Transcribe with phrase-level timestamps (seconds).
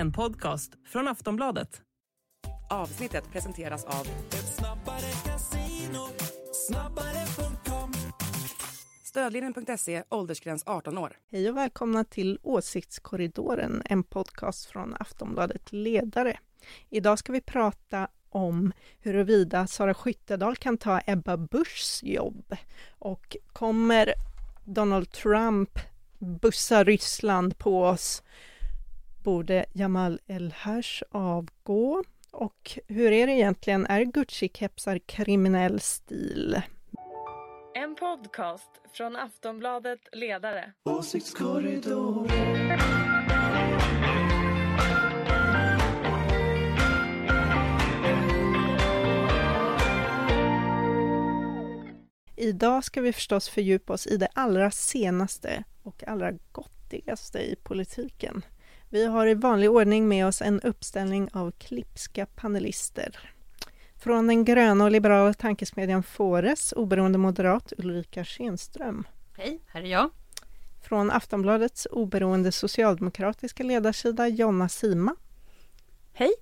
[0.00, 1.82] En podcast från Aftonbladet.
[2.70, 4.06] Avsnittet presenteras av
[9.04, 11.16] Stödlinjen.se, åldersgräns 18 år.
[11.30, 16.38] Hej och välkomna till Åsiktskorridoren, en podcast från Aftonbladet Ledare.
[16.90, 22.56] Idag ska vi prata om huruvida Sara Skyttedal kan ta Ebba Buschs jobb
[22.98, 24.14] och kommer
[24.64, 25.78] Donald Trump
[26.18, 28.22] bussa Ryssland på oss?
[29.22, 32.04] Borde Jamal El-Haj avgå?
[32.30, 33.86] Och hur är det egentligen?
[33.86, 36.62] Är Gucci-kepsar kriminell stil?
[37.74, 40.72] En podcast från Aftonbladet Ledare.
[52.36, 58.42] Idag ska vi förstås fördjupa oss i det allra senaste och allra gottigaste i politiken.
[58.92, 63.18] Vi har i vanlig ordning med oss en uppställning av klipska panelister.
[63.96, 69.06] Från den gröna och liberala tankesmedjan Fores oberoende moderat Ulrika Schenström.
[69.36, 70.10] Hej, här är jag.
[70.82, 75.16] Från Aftonbladets oberoende socialdemokratiska ledarsida Jonna Sima.
[76.12, 76.32] Hej.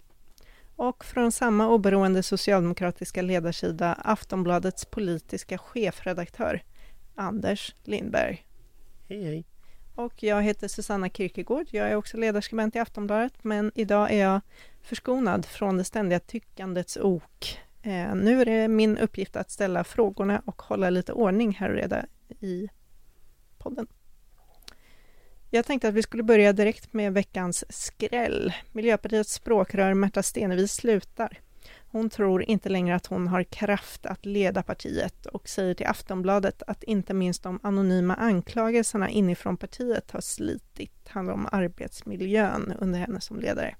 [0.77, 6.63] Och från samma oberoende socialdemokratiska ledarsida Aftonbladets politiska chefredaktör
[7.15, 8.47] Anders Lindberg.
[9.09, 9.58] Hej hej!
[9.99, 11.67] Och jag heter Susanna Kierkegaard.
[11.71, 14.41] Jag är också ledarskribent i Aftonbladet, men idag är jag
[14.83, 17.59] förskonad från det ständiga tyckandets ok.
[17.83, 21.75] Eh, nu är det min uppgift att ställa frågorna och hålla lite ordning här och
[21.75, 22.07] reda
[22.41, 22.69] i
[23.59, 23.87] podden.
[25.51, 28.53] Jag tänkte att vi skulle börja direkt med veckans skräll.
[28.73, 31.41] Miljöpartiets språkrör Märta Stenevi slutar.
[31.91, 36.63] Hon tror inte längre att hon har kraft att leda partiet och säger till Aftonbladet
[36.67, 43.21] att inte minst de anonyma anklagelserna inifrån partiet har slitit, handlar om arbetsmiljön under henne
[43.21, 43.77] som ledare.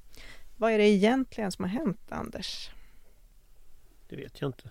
[0.57, 2.71] Vad är det egentligen som har hänt, Anders?
[4.09, 4.71] Det vet jag inte.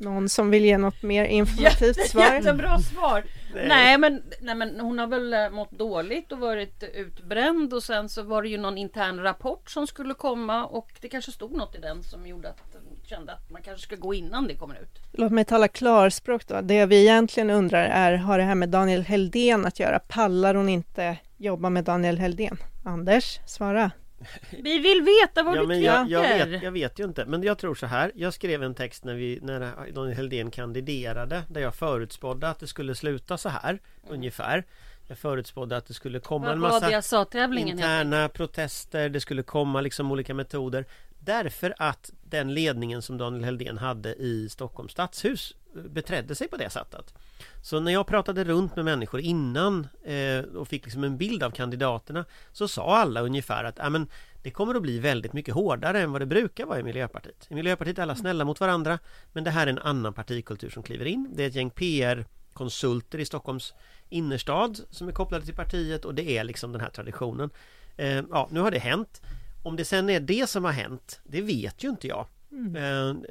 [0.00, 2.34] Någon som vill ge något mer informativt Jätte, svar?
[2.34, 3.24] Jättebra svar!
[3.54, 3.68] Nej.
[3.68, 3.98] Nej.
[3.98, 8.22] men, nej men hon har väl eh, mått dåligt och varit utbränd och sen så
[8.22, 11.78] var det ju någon intern rapport som skulle komma och det kanske stod något i
[11.78, 12.70] den som gjorde att
[13.10, 14.98] kände att man kanske ska gå innan det kommer ut.
[15.12, 16.60] Låt mig tala klarspråk då.
[16.60, 19.98] Det vi egentligen undrar är, har det här med Daniel Heldén att göra?
[19.98, 22.56] Pallar hon inte jobba med Daniel Heldén?
[22.84, 23.90] Anders, svara.
[24.50, 25.80] Vi vill veta vad Ja, du tycker!
[25.86, 28.74] jag, jag, vet, jag vet ju inte Men jag tror så här Jag skrev en
[28.74, 33.48] text när, vi, när Daniel Heldén kandiderade Där jag förutspådde att det skulle sluta så
[33.48, 33.78] här
[34.08, 34.64] Ungefär
[35.08, 38.00] Jag förutspådde att det skulle komma Vad en massa tävlingen heter?
[38.00, 40.84] interna protester Det skulle komma liksom olika metoder
[41.20, 46.56] Därför att den ledningen som Daniel Heldén hade i Stockholms stadshus eh, beträdde sig på
[46.56, 47.14] det sättet.
[47.62, 51.50] Så när jag pratade runt med människor innan eh, och fick liksom en bild av
[51.50, 54.08] kandidaterna så sa alla ungefär att ah, men,
[54.42, 57.46] det kommer att bli väldigt mycket hårdare än vad det brukar vara i Miljöpartiet.
[57.48, 58.98] I Miljöpartiet är alla snälla mot varandra
[59.32, 61.30] men det här är en annan partikultur som kliver in.
[61.34, 63.74] Det är ett gäng PR-konsulter i Stockholms
[64.08, 67.50] innerstad som är kopplade till partiet och det är liksom den här traditionen.
[67.96, 69.22] Eh, ja, nu har det hänt.
[69.62, 72.26] Om det sen är det som har hänt, det vet ju inte jag.
[72.52, 72.72] Mm.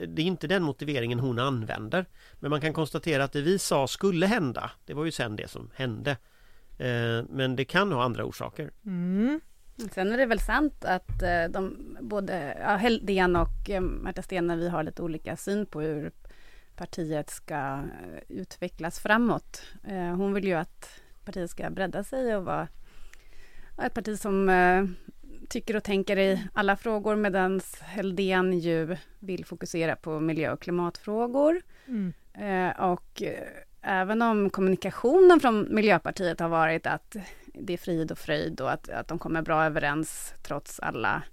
[0.07, 2.05] Det är inte den motiveringen hon använder.
[2.39, 5.47] Men man kan konstatera att det vi sa skulle hända, det var ju sen det
[5.47, 6.11] som hände.
[6.77, 8.71] Eh, men det kan ha andra orsaker.
[8.85, 9.41] Mm.
[9.91, 14.83] Sen är det väl sant att eh, de, både ja, Heldén och Märta Stenevi har
[14.83, 16.11] lite olika syn på hur
[16.75, 17.83] partiet ska
[18.27, 19.61] utvecklas framåt.
[20.15, 20.89] Hon vill ju att
[21.25, 22.67] partiet ska bredda sig och vara
[23.83, 24.49] ett parti som
[25.49, 31.61] tycker och tänker i alla frågor medan Heldén ju vill fokusera på miljö och klimatfrågor.
[31.87, 32.13] Mm.
[32.33, 33.47] Eh, och eh,
[33.81, 37.15] även om kommunikationen från Miljöpartiet har varit att
[37.45, 41.23] det är frid och fröjd och att, att de kommer bra överens trots alla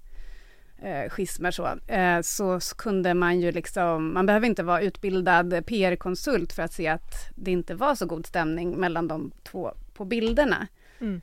[0.82, 5.66] eh, schismer så, eh, så, så kunde man ju liksom, man behöver inte vara utbildad
[5.66, 10.04] PR-konsult för att se att det inte var så god stämning mellan de två på
[10.04, 10.66] bilderna.
[11.00, 11.20] Mm.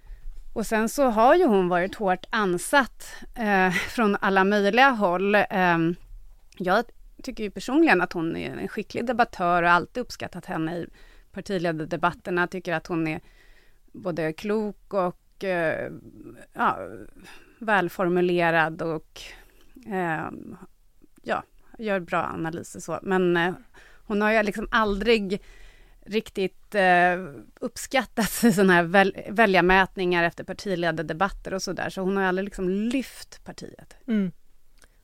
[0.53, 5.35] Och sen så har ju hon varit hårt ansatt eh, från alla möjliga håll.
[5.35, 5.77] Eh,
[6.57, 6.85] jag
[7.23, 10.87] tycker ju personligen att hon är en skicklig debattör och alltid uppskattat henne i
[11.31, 12.47] partiledardebatterna.
[12.47, 13.21] Tycker att hon är
[13.91, 15.91] både klok och eh,
[16.53, 16.77] ja,
[17.59, 19.21] välformulerad och
[19.87, 20.27] eh,
[21.23, 21.43] ja,
[21.77, 22.99] gör bra analyser så.
[23.03, 23.53] Men eh,
[24.05, 25.41] hon har ju liksom aldrig
[26.05, 27.17] riktigt eh,
[27.59, 31.89] uppskattats i sådana här väl, väljarmätningar efter partiledardebatter och sådär.
[31.89, 33.95] Så hon har aldrig liksom lyft partiet.
[34.07, 34.31] Mm.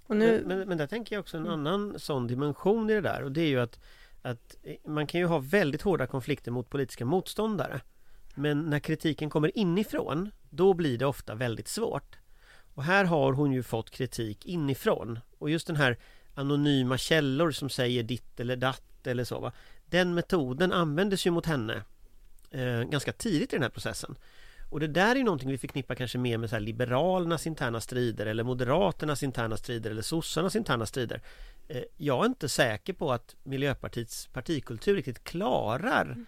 [0.08, 3.02] Och nu, Men, men, men där tänker jag också en annan sån dimension i det
[3.02, 3.80] där och det är ju att,
[4.22, 4.56] att
[4.86, 7.82] man kan ju ha väldigt hårda konflikter mot politiska motståndare.
[8.36, 12.18] Men när kritiken kommer inifrån, då blir det ofta väldigt svårt.
[12.74, 15.20] Och här har hon ju fått kritik inifrån.
[15.38, 15.98] Och just den här
[16.34, 19.40] anonyma källor som säger ditt eller datt eller så.
[19.40, 19.52] Va?
[19.86, 21.84] Den metoden användes ju mot henne
[22.52, 24.16] eh, ganska tidigt i den här processen.
[24.70, 28.26] Och det där är någonting vi förknippar kanske mer med så här Liberalernas interna strider
[28.26, 31.22] eller Moderaternas interna strider eller sossarnas interna strider.
[31.68, 36.26] Eh, jag är inte säker på att Miljöpartiets partikultur riktigt klarar mm.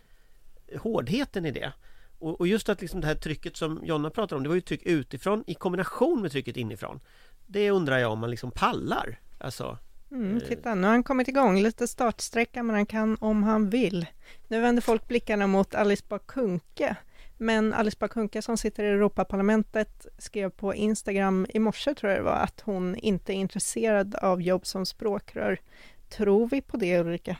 [0.79, 1.73] hårdheten i det.
[2.19, 4.61] Och, och, just att liksom det här trycket som Jonna pratar om, det var ju
[4.61, 6.99] tryck utifrån i kombination med trycket inifrån.
[7.47, 9.19] Det undrar jag om man liksom pallar.
[9.37, 9.77] Alltså,
[10.11, 10.43] Mm, eh.
[10.43, 11.61] titta, nu har han kommit igång.
[11.61, 14.05] Lite startsträcka, men han kan om han vill.
[14.47, 16.95] Nu vänder folk blickarna mot Alice Bah Kuhnke.
[17.37, 22.19] Men Alice Bah Kuhnke som sitter i Europaparlamentet skrev på Instagram i morse, tror jag
[22.19, 25.61] det var, att hon inte är intresserad av jobb som språkrör.
[26.09, 27.37] Tror vi på det, Ulrika?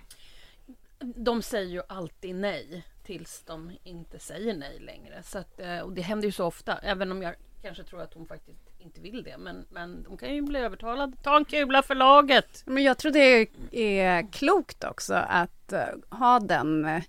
[0.99, 5.23] De säger ju alltid nej tills de inte säger nej längre.
[5.23, 8.13] Så att, eh, och det händer ju så ofta, även om jag kanske tror att
[8.13, 9.37] hon faktiskt inte vill det.
[9.37, 11.17] Men, men de kan ju bli övertalade.
[11.23, 12.63] Ta en kula för laget!
[12.65, 17.01] Men jag tror det är klokt också att uh, ha den uh,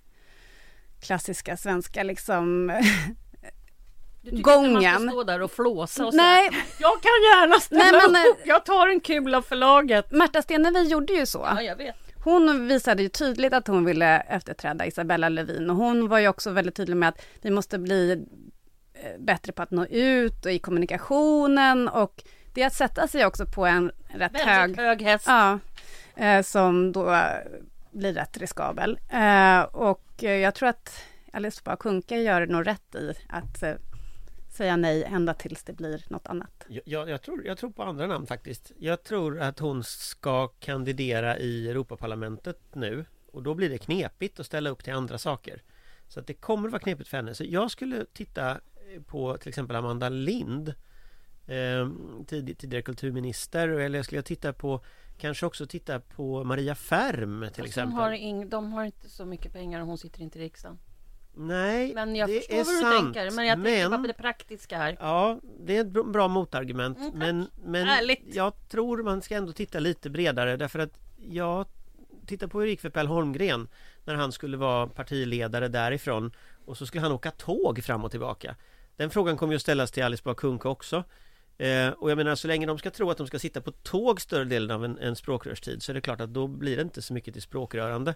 [1.01, 2.67] klassiska svenska liksom
[4.21, 4.75] du tycker gången.
[4.75, 6.49] inte man ska stå där och flåsa och Nej.
[6.49, 10.11] säga Jag kan gärna ställa Nej, men, upp, jag tar en kula för laget.
[10.11, 11.47] Märta Stenevi gjorde ju så.
[11.55, 11.95] Ja, jag vet.
[12.23, 16.51] Hon visade ju tydligt att hon ville efterträda Isabella Lövin och hon var ju också
[16.51, 18.52] väldigt tydlig med att vi måste bli Eh,
[19.19, 22.23] bättre på att nå ut och i kommunikationen och
[22.53, 25.25] det är att sätta sig också på en rätt hög, hög häst.
[25.27, 25.59] Ja,
[26.15, 27.17] eh, som då
[27.91, 28.99] blir rätt riskabel.
[29.09, 31.03] Eh, och jag tror att
[31.33, 33.63] Alice Bah Kuhnke gör nog rätt i att
[34.53, 36.65] säga nej ända tills det blir något annat.
[36.85, 38.71] Jag, jag, tror, jag tror på andra namn faktiskt.
[38.77, 44.45] Jag tror att hon ska kandidera i Europaparlamentet nu och då blir det knepigt att
[44.45, 45.61] ställa upp till andra saker.
[46.07, 47.35] Så att det kommer att vara knepigt för henne.
[47.35, 48.59] Så jag skulle titta
[48.99, 50.73] på till exempel Amanda Lind
[51.45, 51.89] eh,
[52.27, 54.81] tid, Tidigare kulturminister eller jag skulle titta på
[55.17, 59.53] Kanske också titta på Maria Färm till exempel har ing, De har inte så mycket
[59.53, 60.79] pengar och hon sitter inte i riksdagen
[61.35, 63.13] Nej, men jag det förstår är vad sant.
[63.13, 64.97] du tänker, men jag men, tänker på det praktiska här.
[64.99, 66.97] Ja, det är ett bra motargument.
[66.97, 70.99] Mm, men men jag tror man ska ändå titta lite bredare därför att
[71.29, 71.65] jag
[72.25, 73.67] tittar på hur det gick för Pell Holmgren
[74.03, 76.31] när han skulle vara partiledare därifrån
[76.65, 78.55] och så skulle han åka tåg fram och tillbaka.
[78.97, 81.03] Den frågan kommer ju att ställas till Alice Bah Kuhnke också.
[81.57, 84.21] Eh, och jag menar så länge de ska tro att de ska sitta på tåg
[84.21, 87.01] större delen av en, en språkrörstid så är det klart att då blir det inte
[87.01, 88.15] så mycket till språkrörande.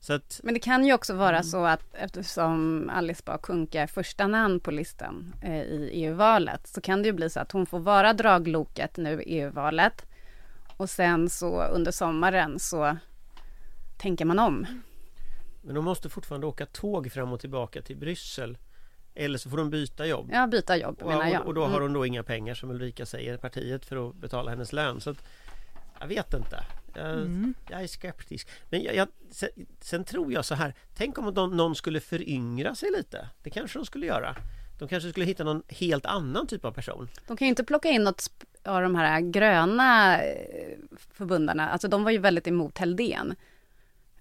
[0.00, 1.44] Så att, Men det kan ju också vara mm.
[1.44, 6.80] så att eftersom Alice Bah Kuhnke är första namn på listan eh, i EU-valet så
[6.80, 10.06] kan det ju bli så att hon får vara dragloket nu i EU-valet
[10.76, 12.96] och sen så under sommaren så
[13.98, 14.66] tänker man om.
[15.62, 18.58] Men de måste fortfarande åka tåg fram och tillbaka till Bryssel
[19.14, 20.30] eller så får de byta jobb.
[20.32, 21.46] Ja, byta jobb menar jag.
[21.46, 21.82] Och, då har mm.
[21.82, 25.00] hon då inga pengar som Ulrika säger, partiet, för att betala hennes lön.
[25.00, 25.24] Så att,
[26.00, 26.64] jag vet inte.
[26.94, 27.54] Jag, mm.
[27.70, 28.48] jag är skeptisk.
[28.70, 29.48] Men jag, jag, sen,
[29.80, 30.74] sen, tror jag så här.
[30.96, 33.28] Tänk om någon, någon skulle föryngra sig lite.
[33.42, 34.36] Det kanske de skulle göra.
[34.78, 37.08] De kanske skulle hitta någon helt annan typ av person.
[37.26, 38.30] De kan ju inte plocka in något
[38.64, 40.78] av de här gröna eh,
[41.12, 41.68] förbundarna.
[41.68, 43.34] Alltså de var ju väldigt emot Heldén.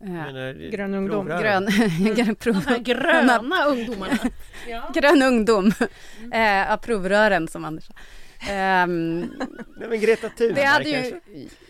[0.03, 1.27] Menar, grön ungdom.
[1.27, 2.36] Grön, mm.
[2.39, 4.18] prov, gröna ungdomarna.
[4.69, 4.92] ja.
[4.94, 5.71] Grön ungdom.
[5.80, 5.90] Mm.
[6.71, 7.94] Eh, provrören som Anders sa.
[8.83, 9.19] Um,
[9.78, 11.19] Nej men Greta Thunberg ju,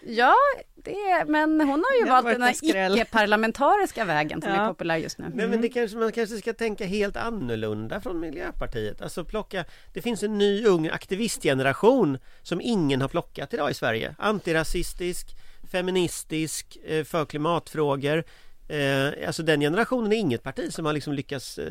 [0.06, 0.34] Ja,
[0.76, 4.62] det, men hon har ju valt den här icke-parlamentariska vägen som ja.
[4.62, 5.26] är populär just nu.
[5.26, 5.62] Nej men mm.
[5.62, 9.02] det kanske, man kanske ska tänka helt annorlunda från Miljöpartiet.
[9.02, 14.16] Alltså plocka, det finns en ny ung aktivistgeneration som ingen har plockat idag i Sverige.
[14.20, 15.28] Antirasistisk,
[15.72, 18.24] feministisk, eh, för klimatfrågor.
[18.68, 21.66] Eh, alltså den generationen är inget parti som har liksom lyckats eh,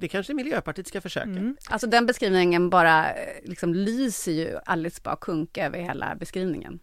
[0.00, 1.56] Det kanske Miljöpartiet ska försöka mm.
[1.70, 3.06] Alltså den beskrivningen bara
[3.44, 6.80] liksom lyser ju Alice Bah Kuhnke över hela beskrivningen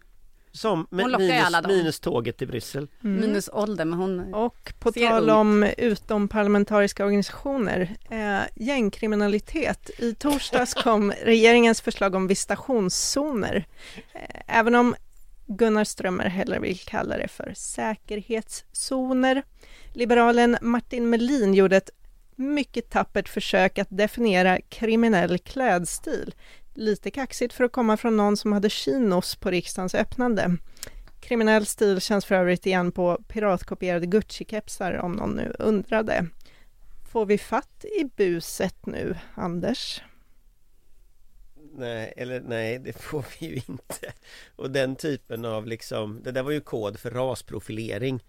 [0.52, 2.88] som minus, minus tåget till Bryssel.
[3.04, 3.20] Mm.
[3.20, 9.90] Minus ålder, men hon Och på tal om utomparlamentariska organisationer, eh, gängkriminalitet.
[9.98, 13.66] I torsdags kom regeringens förslag om visitationszoner.
[14.12, 14.94] Eh, även om
[15.50, 19.42] Gunnar Strömmer hellre vill kalla det för säkerhetszoner.
[19.92, 21.90] Liberalen Martin Melin gjorde ett
[22.36, 26.34] mycket tappert försök att definiera kriminell klädstil.
[26.74, 30.56] Lite kaxigt för att komma från någon som hade chinos på riksdagens öppnande.
[31.20, 36.26] Kriminell stil känns för övrigt igen på piratkopierade Gucci-kepsar om någon nu undrade.
[37.12, 40.02] Får vi fatt i buset nu, Anders?
[41.78, 44.12] Nej, eller nej, det får vi ju inte.
[44.56, 48.24] Och den typen av liksom, det där var ju kod för rasprofilering.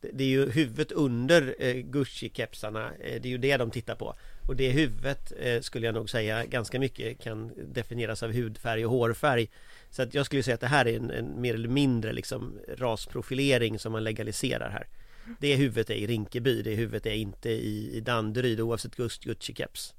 [0.00, 3.94] Det, det är ju huvudet under eh, Gucci-kepsarna, eh, det är ju det de tittar
[3.94, 4.14] på.
[4.48, 8.92] Och det huvudet eh, skulle jag nog säga ganska mycket kan definieras av hudfärg och
[8.92, 9.50] hårfärg.
[9.90, 12.58] Så att jag skulle säga att det här är en, en mer eller mindre liksom
[12.78, 14.86] rasprofilering som man legaliserar här.
[15.40, 19.94] Det huvudet är i Rinkeby, det huvudet är inte i, i Danderyd oavsett Gucci-keps.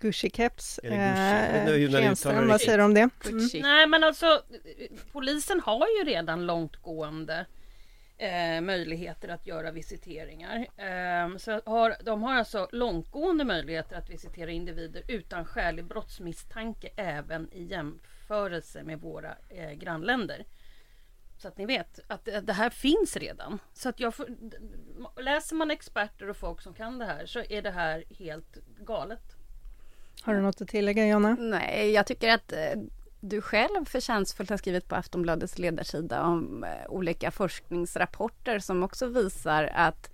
[0.00, 0.80] Gucci-keps.
[0.82, 3.10] Hur Eh, vad säger du om det?
[3.26, 3.48] Mm.
[3.62, 4.42] Nej men alltså
[5.12, 7.46] polisen har ju redan långtgående
[8.18, 10.66] eh, möjligheter att göra visiteringar.
[10.76, 17.52] Eh, så har, de har alltså långtgående möjligheter att visitera individer utan skälig brottsmisstanke även
[17.52, 20.44] i jämförelse med våra eh, grannländer.
[21.38, 23.58] Så att ni vet att det det här finns redan.
[23.72, 24.28] Så att jag får,
[25.22, 29.37] läser man experter och folk som kan det här så är det här helt galet.
[30.28, 31.36] Har du något att tillägga Jonna?
[31.40, 32.58] Nej, jag tycker att eh,
[33.20, 39.70] du själv förtjänstfullt har skrivit på Aftonbladets ledarsida om eh, olika forskningsrapporter som också visar
[39.74, 40.10] att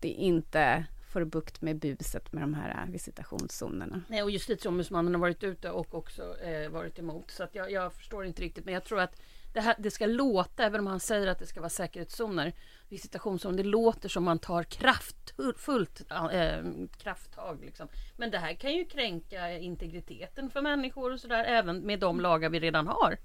[0.00, 4.02] det inte får bukt med buset med de här eh, visitationszonerna.
[4.08, 7.30] Nej, och justitieombudsmannen har varit ute och också eh, varit emot.
[7.30, 8.64] Så att jag, jag förstår inte riktigt.
[8.64, 9.20] Men jag tror att
[9.56, 12.52] det, här, det ska låta, även om han säger att det ska vara säkerhetszoner,
[12.88, 16.64] visitationszoner, det låter som man tar kraftfullt äh, eh,
[16.98, 17.64] krafttag.
[17.64, 17.88] Liksom.
[18.16, 22.48] Men det här kan ju kränka integriteten för människor och sådär, även med de lagar
[22.48, 23.16] vi redan har.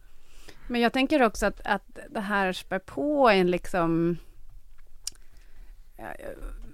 [0.67, 4.17] Men jag tänker också att, att det här spär på en liksom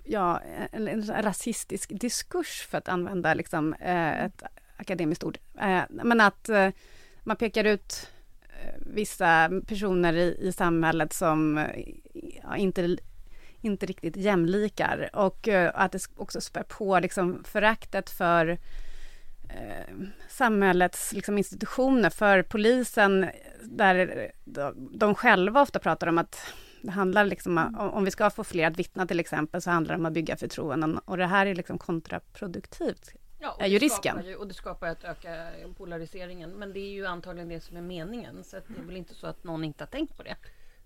[0.03, 4.43] ja, en, en rasistisk diskurs för att använda liksom, eh, ett
[4.77, 5.37] akademiskt ord.
[5.59, 6.69] Eh, men att eh,
[7.23, 8.11] man pekar ut
[8.79, 11.65] vissa personer i, i samhället som eh,
[12.43, 12.97] ja, inte,
[13.61, 15.09] inte riktigt jämlikar.
[15.13, 18.47] Och eh, att det också spär på liksom, föraktet för
[19.49, 19.95] eh,
[20.29, 23.29] samhällets liksom, institutioner, för polisen,
[23.63, 28.29] där de, de själva ofta pratar om att det handlar liksom om, om vi ska
[28.29, 30.97] få fler att vittna till exempel, så handlar det om att bygga förtroenden.
[30.97, 33.13] Och det här är liksom kontraproduktivt.
[33.39, 34.15] Ja, och är ju det risken.
[34.15, 36.51] skapar Ju, och det skapar att öka polariseringen.
[36.51, 38.43] Men det är ju antagligen det som är meningen.
[38.43, 40.35] Så att det är väl inte så att någon inte har tänkt på det.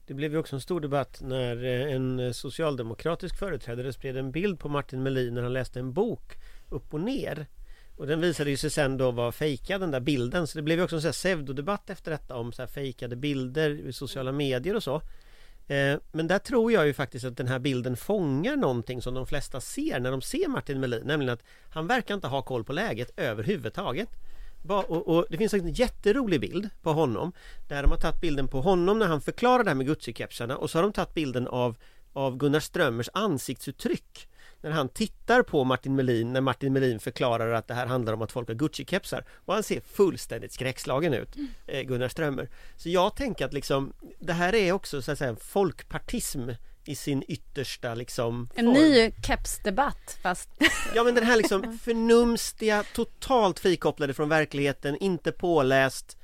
[0.08, 4.60] Det blev ju också en stor debatt när eh, en socialdemokratisk företrädare spred en bild
[4.60, 6.38] på Martin Melin när han läste en bok
[6.70, 7.48] upp och ner.
[7.98, 10.77] Och den visade ju sig sen då vara fejkad den där bilden så det blev
[10.77, 14.84] ju också en pseudodebatt efter detta om så här fejkade bilder i sociala medier och
[14.84, 15.01] så.
[15.68, 19.27] Eh, men där tror jag ju faktiskt att den här bilden fångar någonting som de
[19.27, 22.74] flesta ser när de ser Martin Melin Nämligen att han verkar inte ha koll på
[22.74, 24.10] läget överhuvudtaget.
[24.68, 27.32] Och, och det finns en jätterolig bild på honom
[27.68, 30.70] Där de har tagit bilden på honom när han förklarar det här med Gucci-kepsarna och
[30.70, 31.77] så har de tagit bilden av,
[32.13, 34.27] av Gunnar Strömmers ansiktsuttryck
[34.62, 38.22] när han tittar på Martin Melin när Martin Melin förklarar att det här handlar om
[38.22, 39.24] att folk har Gucci-kepsar.
[39.46, 41.36] Och han ser fullständigt skräckslagen ut
[41.68, 42.50] eh, Gunnar Strömmer.
[42.77, 46.50] Så jag tänker att liksom det här är också så att säga en folkpartism
[46.86, 48.74] i sin yttersta liksom En form.
[48.74, 50.50] ny kepsdebatt fast
[50.96, 56.18] Ja men den här liksom förnumstiga, totalt frikopplade från verkligheten, inte påläst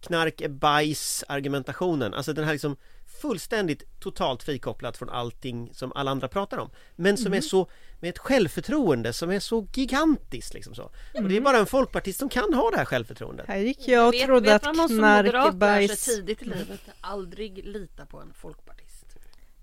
[0.00, 2.76] Knark är bajs argumentationen, alltså den här liksom
[3.22, 8.10] fullständigt totalt frikopplat från allting som alla andra pratar om Men som är så, med
[8.10, 10.82] ett självförtroende som är så gigantiskt liksom så
[11.14, 14.08] Och det är bara en folkpartist som kan ha det här självförtroendet Här gick jag
[14.08, 16.04] och vet, trodde vet att lär sig knarkebajs...
[16.04, 16.80] tidigt i livet?
[17.00, 19.16] Aldrig lita på en folkpartist.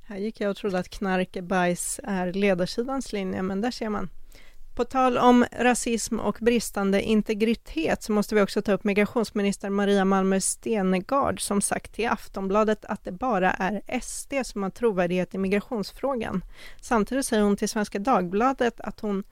[0.07, 4.09] Här gick jag och trodde att knarkebajs är ledarsidans linje, men där ser man.
[4.79, 10.05] På tal om rasism och bristande integritet så måste vi också ta upp migrationsminister Maria
[10.05, 15.37] Malmer Stenegard som sagt till Aftonbladet att det bara är SD som har trovärdighet i
[15.37, 16.43] migrationsfrågan.
[16.81, 19.23] Samtidigt säger hon till Svenska Dagbladet att hon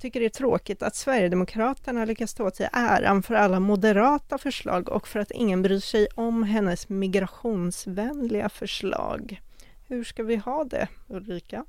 [0.00, 4.88] tycker det är tråkigt att Sverigedemokraterna lyckas ta åt sig äran för alla moderata förslag
[4.88, 9.42] och för att ingen bryr sig om hennes migrationsvänliga förslag.
[9.88, 11.64] Hur ska vi ha det, Ulrika?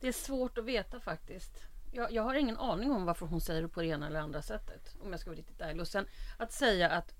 [0.00, 1.52] Det är svårt att veta faktiskt.
[1.92, 4.42] Jag, jag har ingen aning om varför hon säger det på det ena eller andra
[4.42, 4.94] sättet.
[5.02, 5.80] Om jag ska vara riktigt ärlig.
[5.80, 6.06] Och sen
[6.38, 7.14] att säga att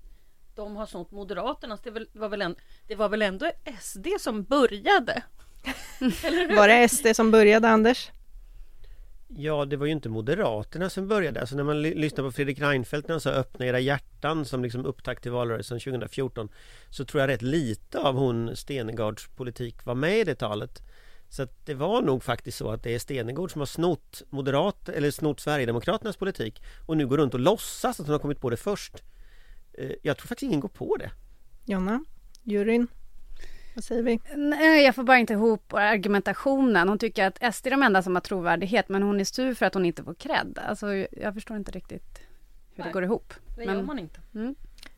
[0.55, 2.55] de har snott Moderaternas, det, var väl en,
[2.87, 5.23] det var väl ändå SD som började?
[6.55, 8.11] Var det SD som började, Anders?
[9.27, 11.39] Ja, det var ju inte Moderaterna som började.
[11.39, 14.63] Alltså när man ly- lyssnar på Fredrik Reinfeldt när han sa öppna era hjärtan som
[14.63, 16.49] liksom upptakt till valrörelsen 2014
[16.89, 20.81] så tror jag rätt lite av hon Stenegards politik var med i det talet.
[21.31, 24.89] Så att det var nog faktiskt så att det är Stenegård som har snott Moderat
[24.89, 28.49] eller snott Sverigedemokraternas politik och nu går runt och låtsas att hon har kommit på
[28.49, 29.03] det först.
[29.73, 31.11] Eh, Jag tror faktiskt ingen går på det.
[31.65, 32.05] Jonna?
[32.43, 32.87] Juryn?
[33.75, 34.19] Vad säger vi?
[34.35, 36.89] Nej, jag får bara inte ihop argumentationen.
[36.89, 39.65] Hon tycker att SD är de enda som har trovärdighet, men hon är sur för
[39.65, 40.59] att hon inte får cred.
[40.67, 42.19] Alltså, jag förstår inte riktigt
[42.69, 42.93] hur det Nej.
[42.93, 43.33] går ihop.
[43.57, 44.19] Det men- gör man inte.
[44.35, 44.55] Mm.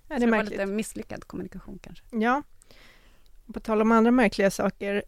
[0.08, 0.52] Ja, det är var märkligt.
[0.52, 2.04] lite misslyckad kommunikation kanske.
[2.12, 2.44] Ja.
[3.54, 5.04] På tal om andra märkliga saker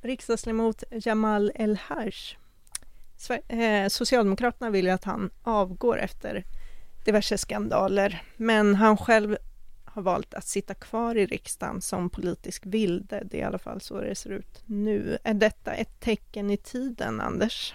[0.00, 2.14] riksdagsledamot Jamal El-Haj.
[3.48, 6.44] Eh, Socialdemokraterna vill ju att han avgår efter
[7.04, 9.36] diverse skandaler, men han själv
[9.84, 13.22] har valt att sitta kvar i riksdagen som politisk vilde.
[13.24, 15.18] Det är i alla fall så det ser ut nu.
[15.24, 17.74] Är detta ett tecken i tiden, Anders?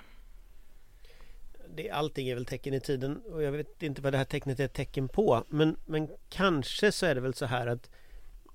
[1.76, 4.60] Det, allting är väl tecken i tiden och jag vet inte vad det här tecknet
[4.60, 5.44] är ett tecken på.
[5.50, 7.90] Men, men kanske så är det väl så här att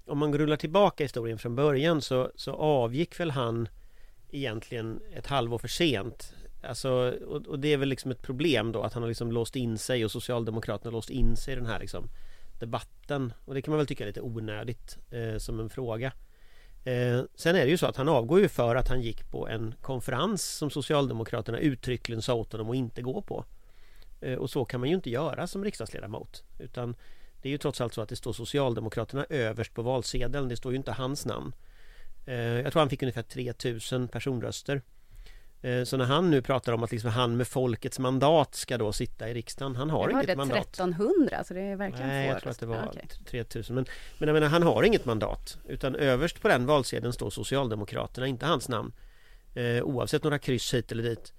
[0.08, 3.68] om man rullar tillbaka historien från början så, så avgick väl han
[4.30, 6.34] egentligen ett halvår för sent.
[6.62, 6.90] Alltså,
[7.26, 9.78] och, och, det är väl liksom ett problem då att han har liksom låst in
[9.78, 12.08] sig och Socialdemokraterna låst in sig i den här liksom
[12.58, 13.32] debatten.
[13.44, 16.12] Och det kan man väl tycka är lite onödigt eh, som en fråga.
[16.84, 19.48] Eh, sen är det ju så att han avgår ju för att han gick på
[19.48, 23.44] en konferens som Socialdemokraterna uttryckligen sa åt honom att inte gå på.
[24.20, 26.44] Eh, och så kan man ju inte göra som riksdagsledamot.
[26.58, 26.96] Utan
[27.42, 30.48] det är ju trots allt så att det står Socialdemokraterna överst på valsedeln.
[30.48, 31.52] Det står ju inte hans namn.
[32.26, 34.82] Eh, jag tror han fick ungefär 3000 personröster.
[35.62, 38.92] Eh, så när han nu pratar om att liksom han med folkets mandat ska då
[38.92, 42.40] sitta i riksdagen Han har inget mandat Jag 1300 så det är verkligen Nej jag
[42.40, 43.02] tror att det var okay.
[43.30, 43.84] 3000 men,
[44.18, 48.46] men jag menar han har inget mandat Utan överst på den valsedeln står Socialdemokraterna, inte
[48.46, 48.92] hans namn
[49.54, 51.32] eh, Oavsett några kryss hit eller dit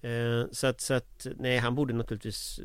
[0.00, 2.60] eh, så, att, så att nej han borde naturligtvis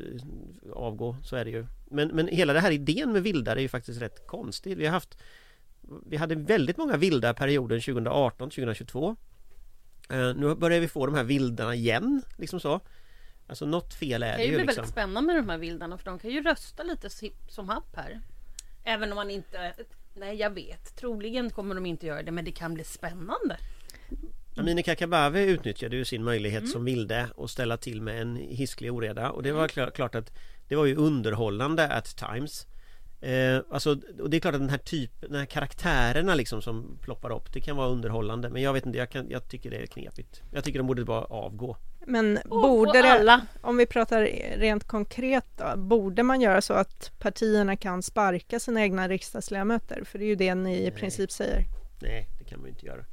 [0.72, 3.68] avgå Så är det ju men, men hela den här idén med vildar är ju
[3.68, 5.18] faktiskt rätt konstig Vi har haft
[6.06, 9.16] Vi hade väldigt många vilda perioden 2018 2022
[10.12, 12.80] Uh, nu börjar vi få de här vildarna igen, liksom så.
[13.46, 14.50] Alltså något fel är det, ju.
[14.50, 14.76] Det är ju liksom.
[14.76, 17.10] väldigt spännande med de här vildarna för de kan ju rösta lite
[17.48, 18.20] som happ här.
[18.84, 19.74] Även om man inte...
[20.14, 20.96] Nej, jag vet.
[20.96, 23.56] Troligen kommer de inte göra det, men det kan bli spännande.
[24.56, 26.72] Amineh Kakabaveh utnyttjade ju sin möjlighet mm.
[26.72, 29.90] som vilde att ställa till med en hisklig oreda och det var mm.
[29.90, 30.32] klart att
[30.68, 32.66] det var ju underhållande at times.
[33.20, 36.98] Eh, alltså, och det är klart att den här typen, de här karaktärerna liksom som
[37.02, 39.76] ploppar upp Det kan vara underhållande men jag vet inte, jag, kan, jag tycker det
[39.76, 43.46] är knepigt Jag tycker de borde bara avgå Men borde det, alla.
[43.60, 44.22] om vi pratar
[44.56, 50.04] rent konkret då, borde man göra så att partierna kan sparka sina egna riksdagsledamöter?
[50.04, 50.86] För det är ju det ni Nej.
[50.86, 51.64] i princip säger
[51.98, 53.04] Nej, det kan man ju inte göra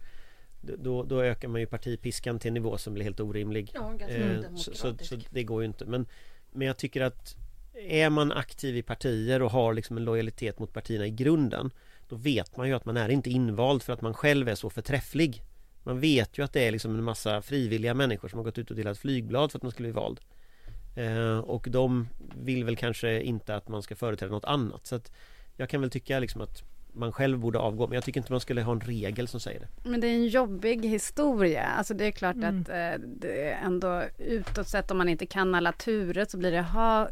[0.61, 4.55] då, då ökar man ju partipiskan till en nivå som blir helt orimlig ja, eh,
[4.55, 6.05] så, så, så, det går ju inte men,
[6.51, 7.35] men jag tycker att
[7.73, 11.71] är man aktiv i partier och har liksom en lojalitet mot partierna i grunden
[12.09, 14.69] Då vet man ju att man är inte invald för att man själv är så
[14.69, 15.41] förträfflig
[15.83, 18.69] Man vet ju att det är liksom en massa frivilliga människor som har gått ut
[18.69, 20.19] och delat flygblad för att man skulle bli vald
[20.95, 25.11] eh, Och de vill väl kanske inte att man ska företräda något annat så att
[25.57, 26.63] Jag kan väl tycka liksom att
[26.95, 29.59] man själv borde avgå men jag tycker inte man skulle ha en regel som säger
[29.59, 29.89] det.
[29.89, 31.63] Men det är en jobbig historia.
[31.63, 32.61] Alltså det är klart mm.
[32.61, 36.51] att eh, det är ändå utåt sett om man inte kan alla turer så blir
[36.51, 37.09] det ha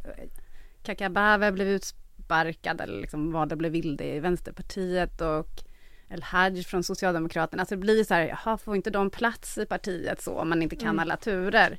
[0.83, 5.63] Kakabaveh blev utsparkad eller liksom vad det blev vilde i Vänsterpartiet och
[6.09, 7.61] El Haj från Socialdemokraterna.
[7.61, 10.61] Alltså det blir så här, jaha, får inte de plats i partiet så om man
[10.61, 10.99] inte kan mm.
[10.99, 11.77] alla turer?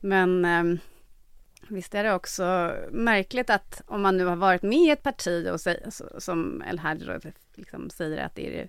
[0.00, 0.80] Men eh,
[1.68, 5.48] visst är det också märkligt att om man nu har varit med i ett parti
[5.52, 7.00] och säger, som El Haj
[7.54, 8.68] liksom säger att det är det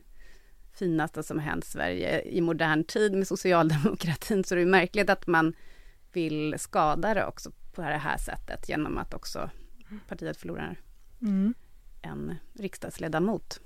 [0.74, 5.54] finaste som hänt Sverige i modern tid med socialdemokratin så det är märkligt att man
[6.14, 9.50] vill skada det också på det här sättet genom att också
[10.08, 10.80] partiet förlorar
[11.22, 11.54] mm.
[12.02, 13.60] en riksdagsledamot.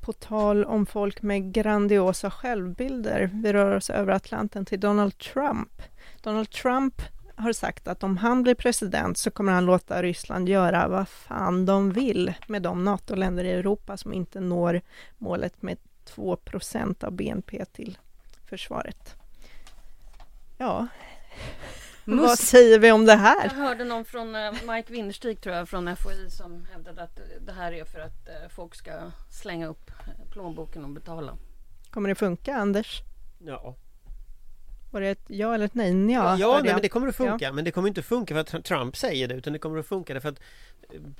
[0.00, 5.82] På tal om folk med grandiosa självbilder, vi rör oss över Atlanten till Donald Trump.
[6.20, 7.02] Donald Trump
[7.36, 11.66] har sagt att om han blir president så kommer han låta Ryssland göra vad fan
[11.66, 14.80] de vill med de NATO-länder i Europa som inte når
[15.18, 17.98] målet med 2% av BNP till
[18.44, 19.16] försvaret.
[20.58, 20.86] Ja,
[22.04, 23.44] vad säger vi om det här?
[23.44, 27.52] Jag hörde någon från eh, Mike Winnerstig tror jag från FOI som hävdade att det
[27.52, 28.92] här är för att eh, folk ska
[29.30, 29.90] slänga upp
[30.30, 31.36] plånboken och betala.
[31.90, 33.02] Kommer det funka Anders?
[33.38, 33.76] Ja.
[34.90, 36.12] Var det ett ja eller ett nej?
[36.12, 37.44] Ja, ja nej, men det kommer att funka.
[37.44, 37.52] Ja.
[37.52, 40.20] Men det kommer inte funka för att Trump säger det utan det kommer att funka
[40.20, 40.40] för att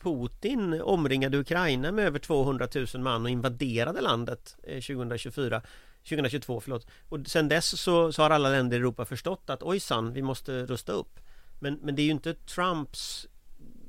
[0.03, 5.63] Putin omringade Ukraina med över 200 000 man och invaderade landet 2024 eh,
[6.09, 6.87] 2022 förlåt.
[7.09, 10.67] Och sen dess så, så har alla länder i Europa förstått att ojsan, vi måste
[10.67, 11.21] rusta upp.
[11.59, 13.27] Men, men det är ju inte Trumps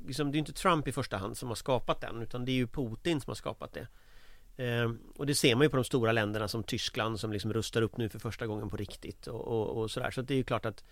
[0.06, 2.56] liksom, Det är inte Trump i första hand som har skapat den utan det är
[2.56, 3.86] ju Putin som har skapat det.
[4.64, 7.82] Eh, Och det ser man ju på de stora länderna som Tyskland som liksom rustar
[7.82, 10.10] upp nu för första gången på riktigt och, och, och sådär.
[10.10, 10.84] Så det är ju klart att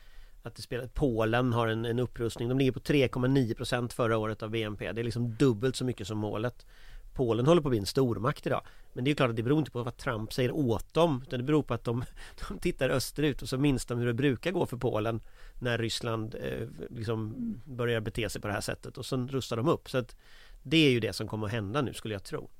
[0.47, 4.51] att det spelar, Polen har en, en upprustning, de ligger på 3,9% förra året av
[4.51, 6.67] BNP Det är liksom dubbelt så mycket som målet.
[7.14, 9.59] Polen håller på att bli en stormakt idag Men det är klart att det beror
[9.59, 12.05] inte på vad Trump säger åt dem Utan det beror på att de,
[12.48, 15.20] de tittar österut och så minns de hur det brukar gå för Polen
[15.61, 19.68] När Ryssland eh, liksom börjar bete sig på det här sättet och sen rustar de
[19.68, 20.16] upp Så att
[20.62, 22.50] Det är ju det som kommer att hända nu skulle jag tro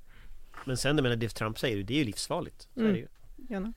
[0.65, 2.67] Men sen, jag menar, det Trump säger, det är ju livsfarligt.
[2.73, 3.07] Så är det ju.
[3.49, 3.73] Jonna?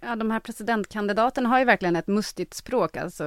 [0.00, 3.24] Ja, de här presidentkandidaterna har ju verkligen ett mustigt språk, alltså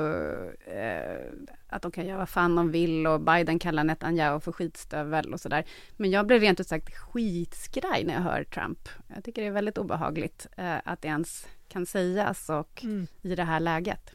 [0.65, 1.31] eh,
[1.67, 5.41] att de kan göra vad fan de vill och Biden kallar Netanyahu för skitstövel och
[5.41, 5.65] sådär.
[5.97, 8.89] Men jag blir rent ut sagt skitskraj när jag hör Trump.
[9.15, 13.07] Jag tycker det är väldigt obehagligt eh, att det ens kan sägas och Mm.
[13.21, 14.11] i det här läget.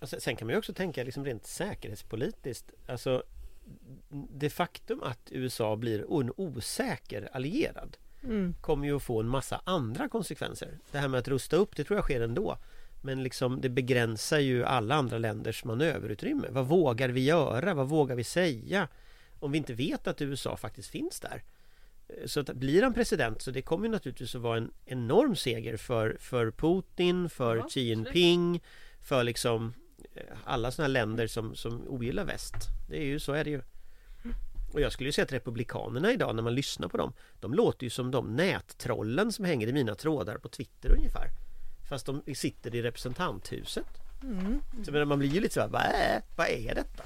[0.00, 2.72] Och sen, sen kan man ju också tänka liksom rent säkerhetspolitiskt.
[2.88, 3.22] Alltså
[4.10, 8.54] det faktum att USA blir en osäker allierad Mm.
[8.60, 10.78] kommer ju att få en massa andra konsekvenser.
[10.90, 12.58] Det här med att rusta upp, det tror jag sker ändå.
[13.02, 16.48] Men liksom det begränsar ju alla andra länders manöverutrymme.
[16.50, 17.74] Vad vågar vi göra?
[17.74, 18.88] Vad vågar vi säga?
[19.40, 21.42] Om vi inte vet att USA faktiskt finns där.
[22.26, 25.76] Så att blir han president så det kommer ju naturligtvis att vara en enorm seger
[25.76, 28.62] för, för Putin, för Ja, Xi Jinping,
[29.00, 29.72] för liksom
[30.14, 32.54] eh, alla sådana länder som, som ogillar väst.
[32.90, 33.62] Det är ju så är det ju.
[34.72, 37.84] Och jag skulle ju säga att Republikanerna idag när man lyssnar på dem De låter
[37.84, 41.28] ju som de nättrollen som hänger i mina trådar på Twitter ungefär
[41.88, 44.60] Fast de sitter i representanthuset Mm.
[44.84, 47.04] Så menar, man blir ju lite såhär, vad är, vad är detta?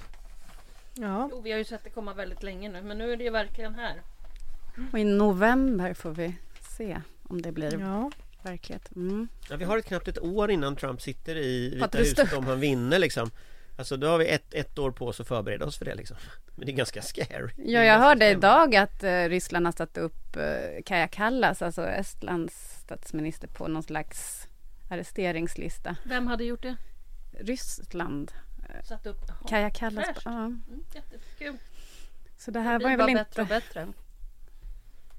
[0.94, 1.28] Ja.
[1.32, 3.30] Jo, vi har ju sett det komma väldigt länge nu, men nu är det ju
[3.30, 4.02] verkligen här.
[4.92, 6.34] Och i november får vi
[6.78, 8.10] se om det blir ja.
[8.42, 8.96] verklighet.
[8.96, 9.28] Mm.
[9.50, 12.60] Ja, vi har ett knappt ett år innan Trump sitter i Vita huset om han
[12.60, 13.30] vinner liksom
[13.82, 16.16] Alltså då har vi ett, ett år på oss att förbereda oss för det liksom
[16.56, 18.30] Men det är ganska scary Det Ja, jag hörde skrämmande.
[18.30, 23.82] idag att eh, Ryssland har satt upp eh, Kaja Kallas, alltså Estlands statsminister, på någon
[23.82, 24.46] slags
[24.90, 25.96] arresteringslista.
[26.04, 26.76] Vem hade gjort det?
[27.40, 28.32] Ryssland.
[28.84, 29.20] Satt upp?
[29.28, 29.48] Jaha.
[29.48, 30.04] Kaja Kallas.
[30.06, 30.22] Fräscht.
[30.24, 30.30] Ja.
[30.44, 30.62] Mm,
[30.94, 31.56] jättekul.
[32.38, 33.92] Så det Det här var blir ju väl bättre och inte bättre.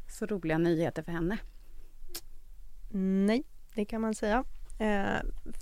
[0.10, 1.38] så roliga nyheter för henne.
[3.26, 4.44] Nej, det kan man säga.
[4.78, 5.16] Eh,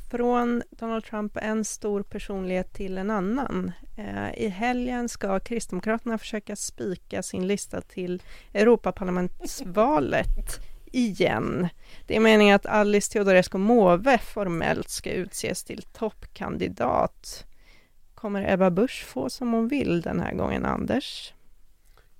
[0.09, 3.71] från Donald Trump en stor personlighet till en annan.
[3.97, 8.21] Eh, I helgen ska Kristdemokraterna försöka spika sin lista till
[8.53, 10.59] Europaparlamentsvalet
[10.91, 11.67] igen.
[12.07, 17.45] Det är meningen att Alice Teodorescu Måwe formellt ska utses till toppkandidat.
[18.15, 21.33] Kommer Ebba Busch få som hon vill den här gången, Anders?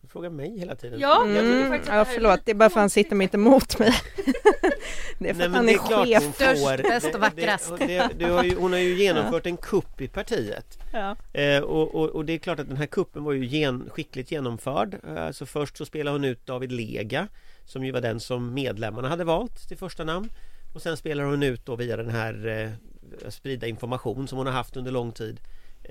[0.02, 2.16] Du frågar mig hela tiden Ja, jag tycker Mm, faktiskt att ja, det här är
[2.16, 3.92] förlåt, det är bara för att han sitter mitt emot mig.
[5.20, 6.36] det är för Nej, att han är är chef.
[6.36, 7.74] Störst, bäst och det- vackrast.
[7.78, 11.16] det, det, det har ju, Hon har ju genomfört en kupp i partiet Ja.
[11.42, 14.32] Eh, och, och, och det är klart att den här kuppen var ju gen, skickligt
[14.32, 14.98] genomförd.
[15.18, 17.28] Alltså först så spelade hon ut David Lega
[17.66, 20.30] som ju var den som medlemmarna hade valt till första namn.
[20.74, 22.48] Och sen spelar hon ut då via den här
[23.24, 25.40] eh, sprida information som hon har haft under lång tid.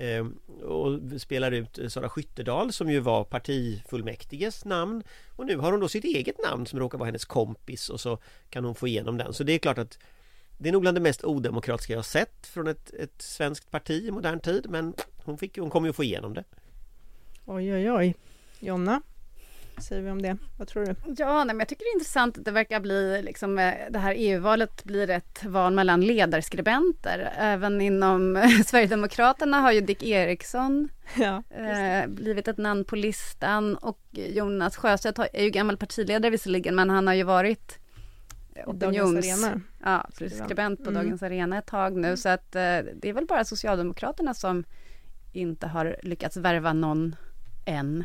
[0.01, 5.03] Ehm, och spelar ut eh, Sara Skyttedal som ju var partifullmäktiges namn.
[5.35, 8.17] Och nu har hon då sitt eget namn som råkar vara hennes kompis och så
[8.49, 9.33] kan hon få igenom den.
[9.33, 9.99] Så det är klart att
[10.57, 14.03] det är nog bland det mest odemokratiska jag har sett från ett, ett svenskt parti
[14.07, 14.93] i modern tid men
[15.25, 16.43] hon, fick, ju- hon kommer ju få igenom det.
[17.45, 18.15] Oj, oj, oj.
[18.59, 19.01] Jonna,
[19.81, 20.37] säger vi om det?
[20.57, 20.95] Vad tror du?
[21.17, 23.99] Ja, nej, men jag tycker det är intressant att det verkar bli, liksom, eh, det
[23.99, 27.33] här EU-valet blir ett val mellan ledarskribenter.
[27.37, 33.99] Även inom Sverigedemokraterna har ju Dick Eriksson Ja, eh, blivit ett namn på listan och
[34.11, 37.77] Jonas Sjöstedt är ju gammal partiledare visserligen, men han har ju varit
[38.55, 39.43] Dagens opinions...
[39.43, 39.61] Arena.
[39.83, 40.07] Ja,
[40.45, 41.03] skribent på Mm.
[41.03, 42.61] Dagens Arena ett tag nu, så att eh,
[42.95, 44.63] det är väl bara Socialdemokraterna som
[45.33, 47.15] inte har lyckats värva någon
[47.65, 48.03] än.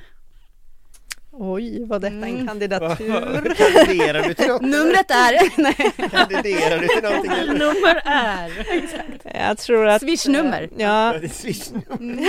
[1.39, 2.47] Oj, var detta en Mm.
[2.47, 3.55] kandidatur?
[3.55, 4.63] Kandiderar du till något?
[4.63, 5.59] Numret är...
[5.63, 6.11] nej.
[6.11, 7.53] Kandiderar du till någonting eller?
[7.53, 8.67] Nummer är.
[9.47, 10.03] Jag tror att...
[10.03, 10.69] Swishnummer.
[10.79, 11.93] Ja, swishnummer.
[12.01, 12.25] Mm.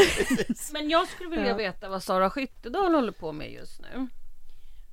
[0.74, 1.56] Men jag skulle vilja Ja.
[1.56, 4.08] veta vad Sara Skyttedal håller på med just nu.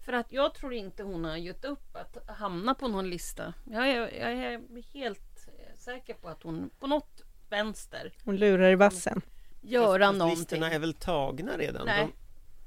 [0.05, 3.55] För att jag tror inte hon har gett upp att hamna på någon lista.
[3.71, 4.61] Jag är, jag är
[4.95, 5.49] helt
[5.79, 9.21] säker på att hon på något vänster hon lurar i vassen.
[9.61, 10.39] göra någonting.
[10.39, 11.87] Listorna är väl tagna redan?
[11.87, 12.07] Nej.
[12.07, 12.13] De,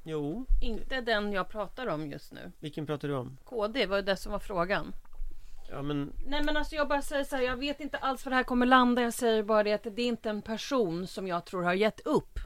[0.08, 2.52] jo, Inte den jag pratar om just nu.
[2.60, 3.38] vilken pratar du om?
[3.44, 4.94] KD var ju det som var frågan.
[5.70, 8.30] Ja men Nej men alltså jag bara säger så här, jag vet inte alls var
[8.30, 9.02] det här kommer landa.
[9.02, 12.00] Jag säger bara det att det är inte en person som jag tror har gett
[12.06, 12.38] upp.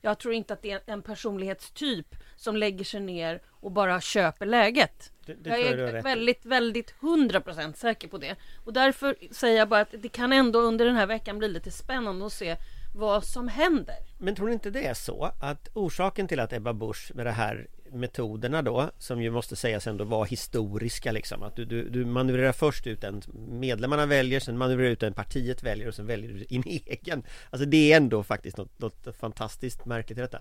[0.00, 4.46] Jag tror inte att det är en personlighetstyp som lägger sig ner och bara köper
[4.46, 5.12] läget.
[5.26, 8.36] det, det jag är väldigt, väldigt hundra procent säker på det.
[8.64, 11.70] Och därför säger jag bara att det kan ändå under den här veckan bli lite
[11.70, 12.56] spännande att se
[12.92, 13.96] vad som händer.
[14.18, 17.32] Men tror ni inte det är så att orsaken till att Ebba Busch med de
[17.32, 22.04] här metoderna då som ju måste sägas ändå vara historiska liksom att du, du, du
[22.04, 26.32] manövrerar först ut en medlemmarna väljer sen manövrerar ut en partiet väljer och sen väljer
[26.32, 30.40] du din egen Alltså det är ändå faktiskt något, något fantastiskt märkligt i detta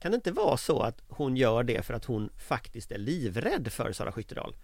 [0.00, 3.72] Kan det inte vara så att hon gör det för att hon faktiskt är livrädd
[3.72, 4.54] för Sara Skyttedal?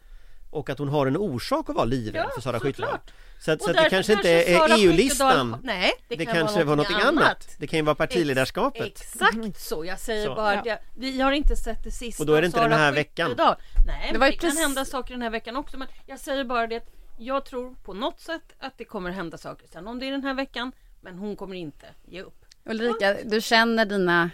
[0.55, 2.99] Och att hon har en orsak att vara livrädd Ja, för Sara Skyttedal.
[3.39, 5.57] Så, att, så att det kanske inte Sara är EU-listan.
[5.63, 7.57] Nej, det, Det kan kanske vara var någonting annat.
[7.59, 8.87] Det kan ju vara partiledarskapet.
[8.87, 10.35] Exakt så, jag säger Så.
[10.35, 10.73] bara att Ja.
[10.73, 12.87] jag, vi har inte sett det sista Och då är det inte av den här
[12.87, 13.35] Sara veckan.
[13.87, 16.67] Nej, Det ju det kan hända saker den här veckan också men jag säger bara
[16.67, 20.07] det att jag tror på något sätt att det kommer hända saker sen om det
[20.07, 22.45] är den här veckan men hon kommer inte ge upp.
[22.65, 24.31] Ulrika, du känner dina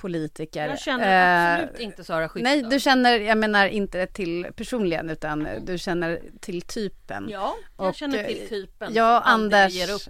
[0.00, 0.68] politiker.
[0.68, 2.60] Jag känner Eh, absolut inte Sara Skyttedal.
[2.62, 7.28] Nej, du känner, jag menar inte till personligen utan du känner till typen.
[7.30, 10.02] Ja, jag Och, känner eh, till typen Jag och Anders ger upp.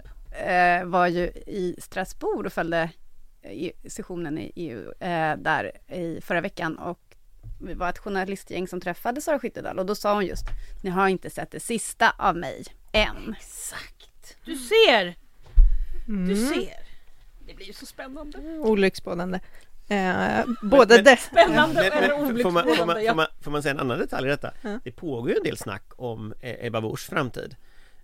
[0.47, 2.89] eh, var ju i Strasbourg och följde
[3.43, 6.99] i sessionen i EU eh, där i förra veckan och
[7.63, 10.43] vi var ett journalistgäng som träffade Sara Skyttedal och då sa hon just
[10.83, 13.35] Ni har inte sett det sista av mig än.
[13.39, 14.37] Exakt.
[14.45, 15.15] Du ser!
[16.07, 16.35] Du Mm.
[16.49, 16.77] ser.
[17.47, 18.37] Det blir ju så spännande.
[18.39, 19.39] Olycksbådande.
[19.91, 21.17] Eh, både men- det...
[21.17, 23.07] Spännande Men, eller får, man, får, man, olycksbådande.
[23.07, 24.51] får, man, får man säga en annan detalj i detta?
[24.61, 24.79] Ja.
[24.83, 27.55] Det pågår ju en del snack om eh, Ebba Buschs framtid.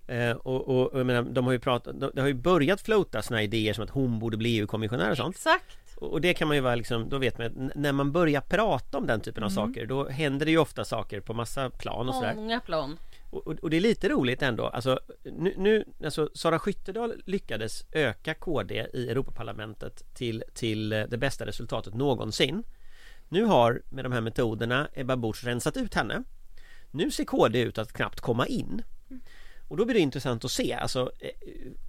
[0.08, 2.82] Eh, och, och, och jag menar, de har ju pratat, de, det har ju börjat
[2.82, 5.36] flota såna idéer som att hon borde bli EU-kommissionär och sånt.
[5.36, 5.78] Exakt.
[5.96, 8.42] Och och det kan man ju vara liksom, då vet man att när man börjar
[8.42, 12.10] prata om den typen av saker då händer det ju ofta saker på massa plan
[12.10, 12.34] och sådär.
[12.36, 12.98] Många plan.
[13.30, 17.86] Och, och, och det är lite roligt ändå, alltså nu, nu alltså Sara Skyttedal lyckades
[17.92, 22.64] öka KD i Europaparlamentet till, till eh, det bästa resultatet någonsin.
[23.30, 26.24] Nu har med de här metoderna Ebba Busch rensat ut henne.
[26.92, 28.84] Nu ser KD ut att knappt komma in.
[29.68, 31.30] Och då blir det intressant att se, alltså eh,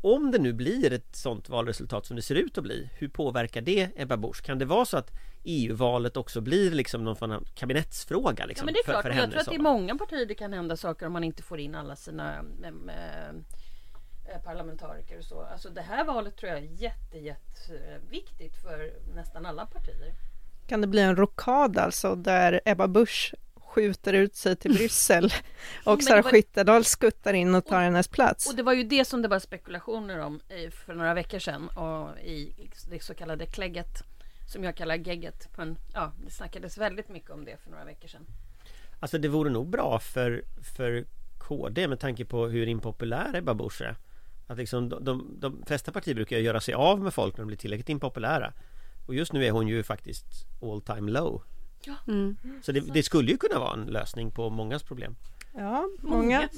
[0.01, 3.61] om det nu blir ett sånt valresultat som det ser ut att bli, hur påverkar
[3.61, 4.43] det Ebba Busch?
[4.43, 5.11] Kan det vara så att
[5.45, 8.47] EU-valet också blir liksom någon form av kabinettsfråga?
[8.47, 9.63] Liksom, Ja men det är för- klart, för och jag tror att det är så?
[9.63, 13.29] många partier det kan hända saker om man inte får in alla sina eh,
[14.35, 15.41] eh, parlamentariker och så.
[15.43, 20.15] Alltså det här valet tror jag är jätte, jätte viktigt för nästan alla partier.
[20.67, 23.35] Kan det bli en rockad alltså där Ebba Busch
[23.69, 25.33] skjuter ut sig till Bryssel
[25.85, 28.47] och Sara var- Skyttedal skuttar in och tar hennes plats?
[28.47, 30.41] Och det var ju det som det var spekulationer om
[30.87, 34.03] för några veckor sedan och i det så kallade klägget
[34.49, 35.49] som jag kallar gegget.
[35.57, 38.27] Men ja, det snackades väldigt mycket om det för några veckor sedan.
[39.01, 40.45] Alltså det vore nog bra för,
[40.77, 41.05] för
[41.39, 43.97] KD med tanke på hur impopulär Ebba Busch är
[44.47, 47.47] Att liksom de, de, de flesta partier brukar göra sig av med folk när de
[47.47, 48.53] blir tillräckligt impopulära
[49.07, 50.27] Och just nu är hon ju faktiskt
[50.63, 51.43] all time low
[52.09, 52.37] Mm.
[52.63, 55.17] Så det, det skulle ju kunna vara en lösning på mångas problem
[55.55, 56.49] Ja, många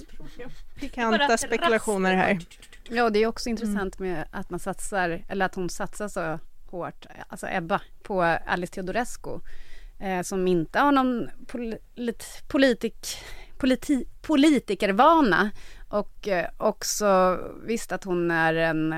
[0.81, 2.39] pikanta spekulationer här.
[2.89, 6.39] Ja, det är också intressant med att man satsar, eller att hon satsar så
[6.71, 9.41] hårt, alltså Ebba, på Alice Teodorescu.
[10.01, 13.07] Eh, som inte har någon polit, politik,
[13.59, 15.51] politi, politikervana.
[15.89, 18.93] Och eh, också visst att hon är en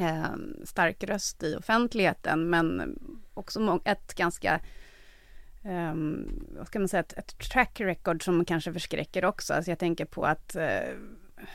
[0.00, 2.98] eh, stark röst i offentligheten, men
[3.34, 4.60] också ett ganska
[5.64, 9.54] um, vad ska man säga, ett, ett track record som kanske förskräcker också.
[9.54, 10.96] Alltså jag tänker på att uh,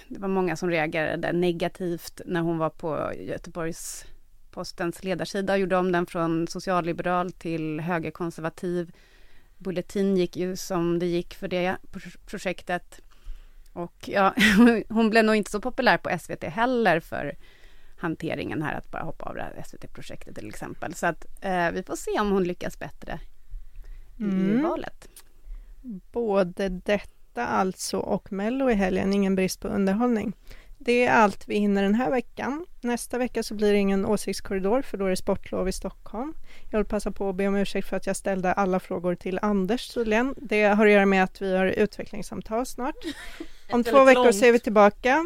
[0.08, 4.06] det var många som reagerade negativt när hon var på Göteborgs
[4.52, 8.92] Postens ledarsida och gjorde om den från socialliberal till högerkonservativ.
[9.58, 11.78] Bulletin gick ju som det gick för det
[12.26, 13.02] projektet.
[13.74, 14.34] Och ja,
[14.90, 17.36] hon blev nog inte så populär på SVT heller för
[17.98, 20.94] hanteringen här att bara hoppa av det här SVT-projektet till exempel.
[20.94, 23.20] Så att eh, vi får se om hon lyckas bättre
[24.18, 24.64] i Mm.
[24.64, 25.10] valet.
[26.12, 30.34] Både detta alltså och Mello i helgen, ingen brist på underhållning.
[30.78, 32.66] Det är allt vi hinner den här veckan.
[32.82, 36.34] Nästa vecka så blir det ingen åsiktskorridor för då är det sportlov i Stockholm.
[36.72, 39.40] Jag vill passa på att be om ursäkt för att jag ställde alla frågor till
[39.42, 40.36] Anders tydligen.
[40.38, 42.96] Det har att göra med att vi har utvecklingssamtal snart.
[43.72, 44.36] Om två veckor långt.
[44.36, 45.26] så är vi tillbaka.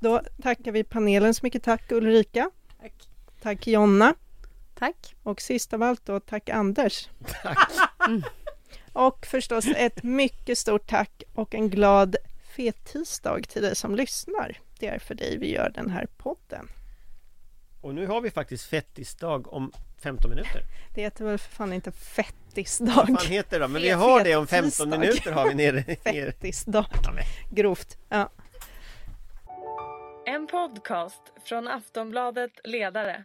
[0.00, 1.62] Då tackar vi panelen så mycket.
[1.62, 2.50] Tack Ulrika.
[2.80, 2.92] Tack.
[3.42, 4.14] Tack Jonna.
[4.78, 5.14] Tack!
[5.22, 7.08] Och sist av allt då, tack Anders.
[7.42, 7.58] Tack.
[8.92, 12.16] Och förstås ett mycket stort tack och en glad
[12.56, 14.58] fet tisdag till dig som lyssnar.
[14.78, 16.68] Det är för dig vi gör den här podden.
[17.80, 20.62] Och nu har vi faktiskt fettisdag om 15 minuter
[20.94, 23.06] Det heter väl för fan inte Vad fettisdag?
[23.06, 23.68] fan heter det då?
[23.68, 24.98] Men vi har det om fet 15 tisdag.
[24.98, 25.82] minuter har vi nere.
[26.04, 26.86] Fettisdag.
[27.50, 27.98] Grovt.
[28.08, 28.30] Ja.
[30.26, 33.24] En podcast från Aftonbladet Ledare.